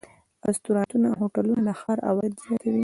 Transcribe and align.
رستورانتونه 0.47 1.05
او 1.11 1.15
هوټلونه 1.21 1.61
د 1.67 1.69
ښار 1.79 1.97
عواید 2.09 2.33
زیاتوي. 2.43 2.79